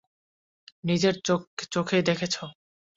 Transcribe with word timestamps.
নিজের 0.83 1.15
চোখেই 1.71 2.03
দেখেছো। 2.03 2.43